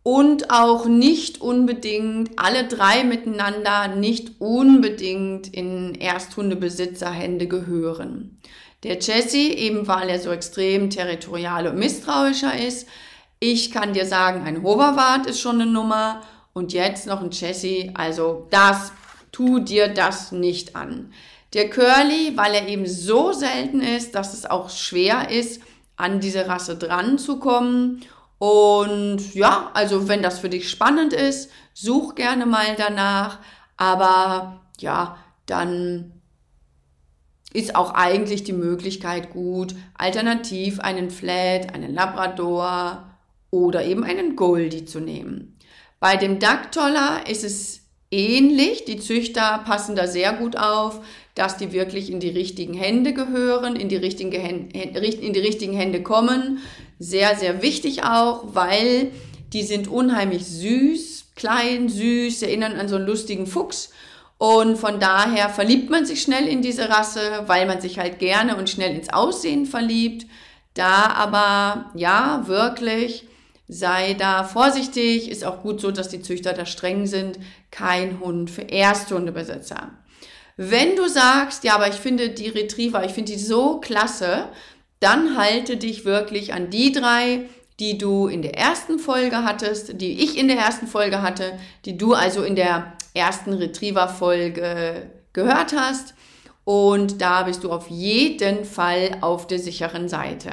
und 0.02 0.50
auch 0.50 0.86
nicht 0.86 1.40
unbedingt 1.40 2.38
alle 2.38 2.66
drei 2.66 3.04
miteinander 3.04 3.88
nicht 3.88 4.40
unbedingt 4.40 5.52
in 5.52 5.94
Ersthundebesitzerhände 5.94 7.46
gehören. 7.46 8.38
Der 8.82 8.98
Jesse, 8.98 9.36
eben 9.36 9.86
weil 9.88 10.08
er 10.08 10.18
so 10.18 10.30
extrem 10.30 10.88
territorial 10.88 11.66
und 11.66 11.78
misstrauischer 11.78 12.58
ist. 12.58 12.88
Ich 13.38 13.70
kann 13.70 13.92
dir 13.92 14.06
sagen, 14.06 14.42
ein 14.44 14.62
Hoverwart 14.62 15.26
ist 15.26 15.40
schon 15.40 15.60
eine 15.60 15.70
Nummer 15.70 16.22
und 16.54 16.72
jetzt 16.72 17.06
noch 17.06 17.22
ein 17.22 17.30
Jesse. 17.30 17.90
Also 17.94 18.46
das, 18.50 18.92
tu 19.32 19.58
dir 19.58 19.88
das 19.88 20.32
nicht 20.32 20.76
an. 20.76 21.12
Der 21.52 21.68
Curly, 21.68 22.36
weil 22.36 22.54
er 22.54 22.68
eben 22.68 22.86
so 22.86 23.32
selten 23.32 23.80
ist, 23.82 24.14
dass 24.14 24.32
es 24.32 24.46
auch 24.46 24.70
schwer 24.70 25.30
ist, 25.30 25.60
an 25.96 26.20
diese 26.20 26.46
Rasse 26.48 26.76
dran 26.76 27.18
zu 27.18 27.38
kommen. 27.38 28.02
Und 28.40 29.34
ja, 29.34 29.70
also 29.74 30.08
wenn 30.08 30.22
das 30.22 30.38
für 30.38 30.48
dich 30.48 30.70
spannend 30.70 31.12
ist, 31.12 31.50
such 31.74 32.14
gerne 32.14 32.46
mal 32.46 32.74
danach. 32.74 33.38
Aber 33.76 34.62
ja, 34.78 35.18
dann 35.44 36.12
ist 37.52 37.76
auch 37.76 37.92
eigentlich 37.92 38.42
die 38.42 38.54
Möglichkeit 38.54 39.28
gut, 39.28 39.74
alternativ 39.92 40.80
einen 40.80 41.10
Flat, 41.10 41.74
einen 41.74 41.92
Labrador 41.92 43.10
oder 43.50 43.84
eben 43.84 44.04
einen 44.04 44.36
Goldie 44.36 44.86
zu 44.86 45.00
nehmen. 45.00 45.58
Bei 45.98 46.16
dem 46.16 46.38
Ducktoller 46.38 47.28
ist 47.28 47.44
es 47.44 47.82
ähnlich. 48.10 48.86
Die 48.86 49.00
Züchter 49.00 49.62
passen 49.66 49.96
da 49.96 50.06
sehr 50.06 50.32
gut 50.32 50.56
auf, 50.56 51.04
dass 51.34 51.58
die 51.58 51.72
wirklich 51.72 52.10
in 52.10 52.20
die 52.20 52.30
richtigen 52.30 52.72
Hände 52.72 53.12
gehören, 53.12 53.76
in 53.76 53.90
die 53.90 53.96
richtigen, 53.96 54.32
in 54.70 55.32
die 55.34 55.40
richtigen 55.40 55.74
Hände 55.74 56.02
kommen. 56.02 56.60
Sehr, 57.02 57.34
sehr 57.34 57.62
wichtig 57.62 58.04
auch, 58.04 58.44
weil 58.52 59.10
die 59.54 59.62
sind 59.62 59.88
unheimlich 59.88 60.44
süß, 60.44 61.28
klein, 61.34 61.88
süß, 61.88 62.42
erinnern 62.42 62.78
an 62.78 62.88
so 62.88 62.96
einen 62.96 63.06
lustigen 63.06 63.46
Fuchs. 63.46 63.90
Und 64.36 64.76
von 64.76 65.00
daher 65.00 65.48
verliebt 65.48 65.88
man 65.88 66.04
sich 66.04 66.20
schnell 66.20 66.46
in 66.46 66.60
diese 66.60 66.90
Rasse, 66.90 67.44
weil 67.46 67.66
man 67.66 67.80
sich 67.80 67.98
halt 67.98 68.18
gerne 68.18 68.56
und 68.56 68.68
schnell 68.68 68.94
ins 68.94 69.10
Aussehen 69.10 69.64
verliebt. 69.64 70.26
Da 70.74 71.06
aber, 71.06 71.90
ja, 71.94 72.42
wirklich, 72.46 73.24
sei 73.66 74.12
da 74.12 74.44
vorsichtig. 74.44 75.30
Ist 75.30 75.44
auch 75.44 75.62
gut 75.62 75.80
so, 75.80 75.92
dass 75.92 76.10
die 76.10 76.20
Züchter 76.20 76.52
da 76.52 76.66
streng 76.66 77.06
sind. 77.06 77.38
Kein 77.70 78.20
Hund 78.20 78.50
für 78.50 78.68
Ersthundebesitzer. 78.68 79.90
Wenn 80.58 80.96
du 80.96 81.08
sagst, 81.08 81.64
ja, 81.64 81.76
aber 81.76 81.88
ich 81.88 81.94
finde 81.94 82.28
die 82.28 82.48
Retriever, 82.48 83.06
ich 83.06 83.12
finde 83.12 83.32
die 83.32 83.38
so 83.38 83.80
klasse, 83.80 84.50
dann 85.00 85.36
halte 85.36 85.76
dich 85.76 86.04
wirklich 86.04 86.52
an 86.52 86.70
die 86.70 86.92
drei, 86.92 87.48
die 87.80 87.96
du 87.96 88.28
in 88.28 88.42
der 88.42 88.58
ersten 88.58 88.98
Folge 88.98 89.42
hattest, 89.44 90.00
die 90.00 90.22
ich 90.22 90.36
in 90.36 90.48
der 90.48 90.58
ersten 90.58 90.86
Folge 90.86 91.22
hatte, 91.22 91.58
die 91.86 91.96
du 91.96 92.12
also 92.12 92.42
in 92.42 92.54
der 92.54 92.92
ersten 93.14 93.54
Retriever-Folge 93.54 95.10
gehört 95.32 95.74
hast. 95.74 96.14
Und 96.64 97.22
da 97.22 97.44
bist 97.44 97.64
du 97.64 97.72
auf 97.72 97.88
jeden 97.88 98.64
Fall 98.64 99.16
auf 99.22 99.46
der 99.46 99.58
sicheren 99.58 100.08
Seite. 100.08 100.50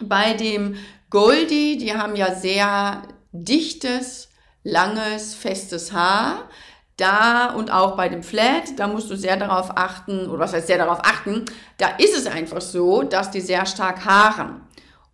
Bei 0.00 0.34
dem 0.34 0.74
Goldie, 1.10 1.78
die 1.78 1.94
haben 1.94 2.16
ja 2.16 2.34
sehr 2.34 3.02
dichtes, 3.32 4.28
langes, 4.64 5.34
festes 5.34 5.92
Haar. 5.92 6.50
Da 6.96 7.52
und 7.54 7.70
auch 7.70 7.96
bei 7.96 8.08
dem 8.08 8.22
Flat, 8.22 8.78
da 8.78 8.88
musst 8.88 9.10
du 9.10 9.16
sehr 9.16 9.36
darauf 9.36 9.76
achten, 9.76 10.28
oder 10.28 10.40
was 10.40 10.54
heißt 10.54 10.66
sehr 10.66 10.78
darauf 10.78 11.00
achten, 11.00 11.44
da 11.76 11.88
ist 11.98 12.16
es 12.16 12.26
einfach 12.26 12.62
so, 12.62 13.02
dass 13.02 13.30
die 13.30 13.42
sehr 13.42 13.66
stark 13.66 14.04
haaren. 14.04 14.62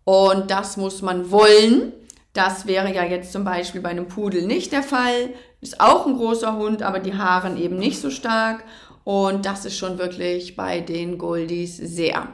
Und 0.05 0.49
das 0.49 0.77
muss 0.77 1.01
man 1.01 1.29
wollen. 1.31 1.93
Das 2.33 2.67
wäre 2.67 2.93
ja 2.93 3.03
jetzt 3.03 3.31
zum 3.31 3.43
Beispiel 3.43 3.81
bei 3.81 3.89
einem 3.89 4.07
Pudel 4.07 4.45
nicht 4.45 4.71
der 4.71 4.83
Fall. 4.83 5.29
Ist 5.61 5.79
auch 5.79 6.07
ein 6.07 6.15
großer 6.15 6.55
Hund, 6.55 6.83
aber 6.83 6.99
die 6.99 7.17
Haaren 7.17 7.57
eben 7.57 7.77
nicht 7.77 7.99
so 8.01 8.09
stark. 8.09 8.63
Und 9.03 9.45
das 9.45 9.65
ist 9.65 9.77
schon 9.77 9.97
wirklich 9.97 10.55
bei 10.55 10.79
den 10.79 11.17
Goldies 11.17 11.77
sehr. 11.77 12.27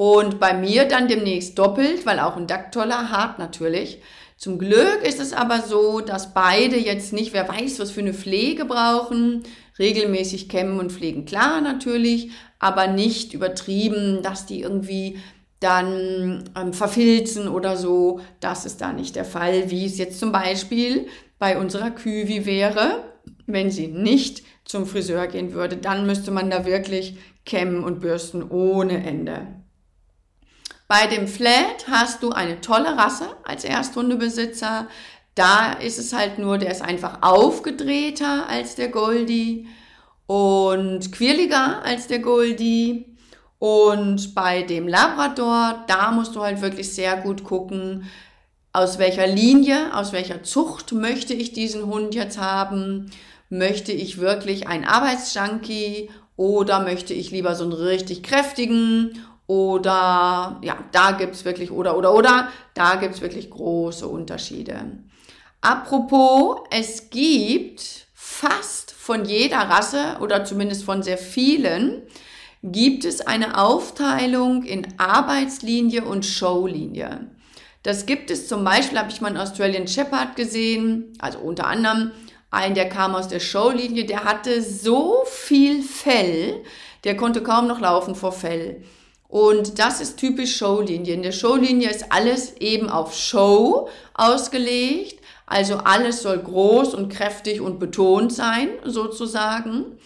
Und 0.00 0.40
bei 0.40 0.54
mir 0.54 0.86
dann 0.86 1.08
demnächst 1.08 1.58
doppelt, 1.58 2.06
weil 2.06 2.20
auch 2.20 2.38
ein 2.38 2.46
Dacktoller 2.46 3.10
hart 3.10 3.38
natürlich. 3.38 3.98
Zum 4.38 4.58
Glück 4.58 5.00
ist 5.06 5.20
es 5.20 5.34
aber 5.34 5.60
so, 5.60 6.00
dass 6.00 6.32
beide 6.32 6.78
jetzt 6.78 7.12
nicht, 7.12 7.34
wer 7.34 7.46
weiß, 7.46 7.78
was 7.78 7.90
für 7.90 8.00
eine 8.00 8.14
Pflege 8.14 8.64
brauchen. 8.64 9.42
Regelmäßig 9.78 10.48
kämmen 10.48 10.78
und 10.78 10.90
pflegen, 10.90 11.26
klar 11.26 11.60
natürlich, 11.60 12.30
aber 12.58 12.86
nicht 12.86 13.34
übertrieben, 13.34 14.22
dass 14.22 14.46
die 14.46 14.62
irgendwie 14.62 15.18
dann 15.60 16.44
ähm, 16.58 16.72
verfilzen 16.72 17.46
oder 17.46 17.76
so. 17.76 18.20
Das 18.40 18.64
ist 18.64 18.80
da 18.80 18.94
nicht 18.94 19.16
der 19.16 19.26
Fall, 19.26 19.70
wie 19.70 19.84
es 19.84 19.98
jetzt 19.98 20.18
zum 20.18 20.32
Beispiel 20.32 21.08
bei 21.38 21.58
unserer 21.58 21.90
Küwi 21.90 22.46
wäre, 22.46 23.04
wenn 23.46 23.70
sie 23.70 23.88
nicht 23.88 24.44
zum 24.64 24.86
Friseur 24.86 25.26
gehen 25.26 25.52
würde. 25.52 25.76
Dann 25.76 26.06
müsste 26.06 26.30
man 26.30 26.48
da 26.48 26.64
wirklich 26.64 27.18
kämmen 27.44 27.84
und 27.84 28.00
bürsten 28.00 28.42
ohne 28.50 29.04
Ende. 29.04 29.59
Bei 30.90 31.06
dem 31.06 31.28
Flat 31.28 31.86
hast 31.88 32.24
du 32.24 32.32
eine 32.32 32.60
tolle 32.60 32.98
Rasse 32.98 33.28
als 33.44 33.62
Ersthundebesitzer. 33.62 34.88
Da 35.36 35.74
ist 35.74 36.00
es 36.00 36.12
halt 36.12 36.40
nur, 36.40 36.58
der 36.58 36.72
ist 36.72 36.82
einfach 36.82 37.18
aufgedrehter 37.22 38.48
als 38.48 38.74
der 38.74 38.88
Goldie 38.88 39.68
und 40.26 41.12
quirliger 41.12 41.84
als 41.84 42.08
der 42.08 42.18
Goldie. 42.18 43.06
Und 43.60 44.34
bei 44.34 44.62
dem 44.62 44.88
Labrador, 44.88 45.84
da 45.86 46.10
musst 46.10 46.34
du 46.34 46.40
halt 46.40 46.60
wirklich 46.60 46.92
sehr 46.92 47.18
gut 47.18 47.44
gucken, 47.44 48.10
aus 48.72 48.98
welcher 48.98 49.28
Linie, 49.28 49.94
aus 49.94 50.12
welcher 50.12 50.42
Zucht 50.42 50.90
möchte 50.90 51.34
ich 51.34 51.52
diesen 51.52 51.86
Hund 51.86 52.16
jetzt 52.16 52.40
haben. 52.40 53.12
Möchte 53.48 53.92
ich 53.92 54.18
wirklich 54.18 54.66
einen 54.66 54.86
Arbeitsjunkie 54.86 56.10
oder 56.34 56.80
möchte 56.80 57.14
ich 57.14 57.30
lieber 57.30 57.54
so 57.54 57.62
einen 57.62 57.74
richtig 57.74 58.24
kräftigen 58.24 59.20
oder 59.50 60.60
ja, 60.62 60.78
da 60.92 61.10
gibt's 61.10 61.44
wirklich 61.44 61.72
oder 61.72 61.96
oder 61.96 62.14
oder, 62.14 62.52
da 62.74 62.94
gibt's 62.94 63.20
wirklich 63.20 63.50
große 63.50 64.06
Unterschiede. 64.06 64.76
Apropos, 65.60 66.60
es 66.70 67.10
gibt 67.10 68.06
fast 68.14 68.92
von 68.92 69.24
jeder 69.24 69.58
Rasse 69.58 70.18
oder 70.20 70.44
zumindest 70.44 70.84
von 70.84 71.02
sehr 71.02 71.18
vielen 71.18 72.02
gibt 72.62 73.04
es 73.04 73.22
eine 73.22 73.58
Aufteilung 73.58 74.62
in 74.62 74.86
Arbeitslinie 74.98 76.04
und 76.04 76.24
Showlinie. 76.24 77.26
Das 77.82 78.06
gibt 78.06 78.30
es 78.30 78.46
zum 78.46 78.62
Beispiel, 78.62 78.98
habe 79.00 79.10
ich 79.10 79.20
mal 79.20 79.28
einen 79.28 79.38
Australian 79.38 79.88
Shepherd 79.88 80.36
gesehen, 80.36 81.12
also 81.18 81.40
unter 81.40 81.66
anderem 81.66 82.12
einen, 82.52 82.76
der 82.76 82.88
kam 82.88 83.16
aus 83.16 83.26
der 83.26 83.40
Showlinie, 83.40 84.04
der 84.04 84.22
hatte 84.22 84.62
so 84.62 85.24
viel 85.26 85.82
Fell, 85.82 86.62
der 87.02 87.16
konnte 87.16 87.42
kaum 87.42 87.66
noch 87.66 87.80
laufen 87.80 88.14
vor 88.14 88.32
Fell. 88.32 88.84
Und 89.30 89.78
das 89.78 90.00
ist 90.00 90.16
typisch 90.16 90.56
Showlinie. 90.56 91.14
In 91.14 91.22
der 91.22 91.30
Showlinie 91.32 91.88
ist 91.88 92.06
alles 92.10 92.56
eben 92.58 92.90
auf 92.90 93.14
Show 93.14 93.88
ausgelegt. 94.12 95.20
Also 95.46 95.76
alles 95.76 96.22
soll 96.22 96.38
groß 96.38 96.94
und 96.94 97.12
kräftig 97.12 97.60
und 97.60 97.78
betont 97.78 98.32
sein, 98.32 98.68
sozusagen. 98.84 99.98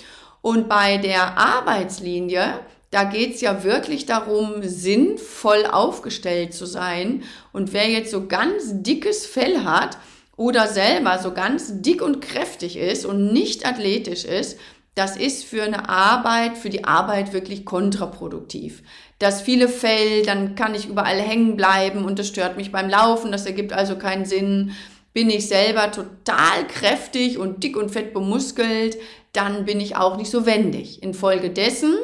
Und 0.43 0.69
bei 0.69 0.99
der 0.99 1.39
Arbeitslinie, 1.39 2.61
da 2.91 3.05
geht's 3.05 3.41
ja 3.41 3.65
wirklich 3.65 4.05
darum, 4.05 4.63
sinnvoll 4.63 5.65
aufgestellt 5.67 6.53
zu 6.53 6.67
sein. 6.67 7.23
Und 7.53 7.73
wer 7.73 7.89
jetzt 7.89 8.11
so 8.11 8.27
ganz 8.27 8.83
dickes 8.83 9.25
Fell 9.25 9.65
hat 9.65 9.97
oder 10.37 10.67
selber 10.67 11.19
so 11.19 11.33
ganz 11.33 11.81
dick 11.81 12.03
und 12.03 12.21
kräftig 12.21 12.77
ist 12.77 13.07
und 13.07 13.33
nicht 13.33 13.67
athletisch 13.67 14.25
ist, 14.27 14.59
das 14.95 15.17
ist 15.17 15.45
für 15.45 15.63
eine 15.63 15.89
Arbeit, 15.89 16.57
für 16.57 16.71
die 16.71 16.85
Arbeit 16.85 17.33
wirklich 17.33 17.65
kontraproduktiv. 17.65 18.83
Das 19.19 19.43
viele 19.43 19.69
Fell, 19.69 20.25
dann 20.25 20.55
kann 20.55 20.75
ich 20.75 20.89
überall 20.89 21.21
hängen 21.21 21.57
bleiben 21.57 22.05
und 22.05 22.19
das 22.19 22.29
stört 22.29 22.57
mich 22.57 22.71
beim 22.71 22.89
Laufen, 22.89 23.33
das 23.33 23.47
ergibt 23.47 23.73
also 23.73 23.97
keinen 23.97 24.25
Sinn. 24.25 24.73
Bin 25.13 25.31
ich 25.31 25.49
selber 25.49 25.91
total 25.91 26.67
kräftig 26.69 27.39
und 27.39 27.63
dick 27.63 27.77
und 27.77 27.91
fett 27.91 28.13
bemuskelt, 28.13 28.97
dann 29.33 29.65
bin 29.65 29.81
ich 29.81 29.97
auch 29.97 30.17
nicht 30.17 30.31
so 30.31 30.47
wendig. 30.47 31.03
Infolgedessen 31.03 31.95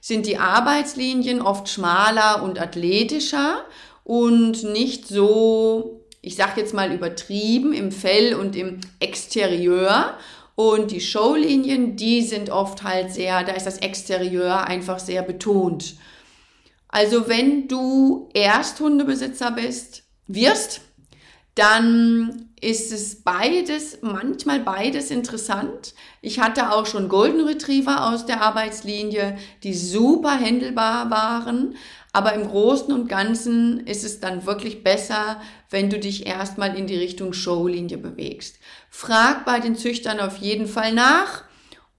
sind 0.00 0.26
die 0.26 0.38
Arbeitslinien 0.38 1.42
oft 1.42 1.68
schmaler 1.68 2.42
und 2.42 2.60
athletischer 2.60 3.64
und 4.04 4.64
nicht 4.64 5.06
so, 5.06 6.00
ich 6.22 6.36
sag 6.36 6.56
jetzt 6.56 6.72
mal 6.72 6.92
übertrieben 6.92 7.74
im 7.74 7.92
Fell 7.92 8.34
und 8.34 8.56
im 8.56 8.80
Exterieur. 9.00 10.16
Und 10.58 10.90
die 10.90 11.00
Showlinien, 11.00 11.94
die 11.94 12.20
sind 12.20 12.50
oft 12.50 12.82
halt 12.82 13.12
sehr, 13.12 13.44
da 13.44 13.52
ist 13.52 13.64
das 13.64 13.78
Exterieur 13.78 14.66
einfach 14.66 14.98
sehr 14.98 15.22
betont. 15.22 15.94
Also 16.88 17.28
wenn 17.28 17.68
du 17.68 18.28
Ersthundebesitzer 18.34 19.52
bist, 19.52 20.02
wirst, 20.26 20.80
dann 21.54 22.50
ist 22.60 22.90
es 22.90 23.22
beides, 23.22 23.98
manchmal 24.02 24.58
beides 24.58 25.12
interessant. 25.12 25.94
Ich 26.22 26.40
hatte 26.40 26.72
auch 26.72 26.86
schon 26.86 27.08
Golden 27.08 27.46
Retriever 27.46 28.08
aus 28.08 28.26
der 28.26 28.42
Arbeitslinie, 28.42 29.38
die 29.62 29.74
super 29.74 30.36
händelbar 30.36 31.08
waren. 31.08 31.76
Aber 32.18 32.32
im 32.32 32.48
Großen 32.48 32.92
und 32.92 33.08
Ganzen 33.08 33.86
ist 33.86 34.04
es 34.04 34.18
dann 34.18 34.44
wirklich 34.44 34.82
besser, 34.82 35.40
wenn 35.70 35.88
du 35.88 36.00
dich 36.00 36.26
erstmal 36.26 36.76
in 36.76 36.88
die 36.88 36.96
Richtung 36.96 37.32
Showlinie 37.32 37.96
bewegst. 37.96 38.58
Frag 38.90 39.44
bei 39.44 39.60
den 39.60 39.76
Züchtern 39.76 40.18
auf 40.18 40.38
jeden 40.38 40.66
Fall 40.66 40.92
nach 40.92 41.44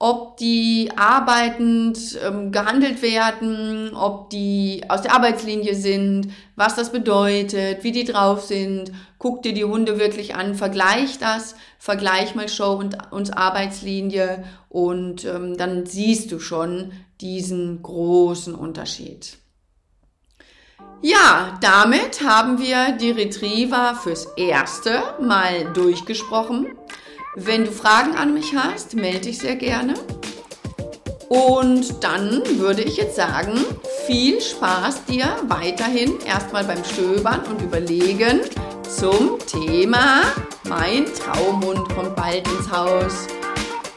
ob 0.02 0.38
die 0.38 0.90
arbeitend 0.96 2.18
ähm, 2.26 2.52
gehandelt 2.52 3.02
werden, 3.02 3.94
ob 3.94 4.30
die 4.30 4.82
aus 4.88 5.02
der 5.02 5.14
Arbeitslinie 5.14 5.74
sind, 5.74 6.32
was 6.56 6.74
das 6.74 6.90
bedeutet, 6.90 7.84
wie 7.84 7.92
die 7.92 8.04
drauf 8.04 8.42
sind. 8.44 8.92
Guck 9.18 9.42
dir 9.42 9.52
die 9.52 9.64
Hunde 9.64 9.98
wirklich 9.98 10.34
an, 10.34 10.54
vergleich 10.54 11.18
das, 11.18 11.54
vergleich 11.78 12.34
mal 12.34 12.48
Show 12.48 12.72
und, 12.72 12.96
und 13.10 13.36
Arbeitslinie 13.36 14.44
und 14.70 15.26
ähm, 15.26 15.58
dann 15.58 15.84
siehst 15.84 16.32
du 16.32 16.40
schon, 16.40 16.92
diesen 17.20 17.82
großen 17.82 18.54
Unterschied. 18.54 19.39
Ja, 21.02 21.58
damit 21.62 22.20
haben 22.22 22.58
wir 22.58 22.92
die 22.92 23.10
Retriever 23.10 23.94
fürs 24.02 24.26
erste 24.36 25.02
Mal 25.20 25.72
durchgesprochen. 25.72 26.76
Wenn 27.36 27.64
du 27.64 27.72
Fragen 27.72 28.16
an 28.16 28.34
mich 28.34 28.54
hast, 28.54 28.94
melde 28.94 29.20
dich 29.20 29.38
sehr 29.38 29.56
gerne. 29.56 29.94
Und 31.30 32.02
dann 32.02 32.42
würde 32.58 32.82
ich 32.82 32.96
jetzt 32.96 33.16
sagen, 33.16 33.52
viel 34.06 34.40
Spaß 34.40 35.04
dir 35.04 35.36
weiterhin 35.46 36.18
erstmal 36.26 36.64
beim 36.64 36.84
Stöbern 36.84 37.42
und 37.48 37.62
Überlegen 37.62 38.40
zum 38.82 39.38
Thema 39.46 40.22
Mein 40.68 41.06
Traumhund 41.06 41.88
kommt 41.94 42.16
bald 42.16 42.46
ins 42.48 42.70
Haus. 42.70 43.28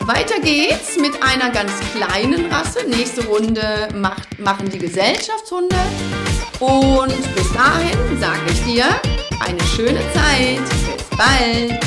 Weiter 0.01 0.39
geht's 0.41 0.97
mit 0.97 1.13
einer 1.23 1.49
ganz 1.49 1.71
kleinen 1.95 2.51
Rasse. 2.51 2.87
Nächste 2.87 3.25
Runde 3.25 3.89
macht, 3.95 4.39
machen 4.39 4.69
die 4.69 4.79
Gesellschaftshunde. 4.79 5.75
Und 6.59 7.35
bis 7.35 7.51
dahin 7.53 8.19
sage 8.19 8.39
ich 8.49 8.63
dir 8.63 8.85
eine 9.39 9.61
schöne 9.75 9.99
Zeit. 10.13 10.61
Bis 10.97 11.17
bald. 11.17 11.79